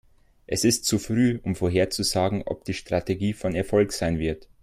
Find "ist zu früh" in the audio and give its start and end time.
0.63-1.39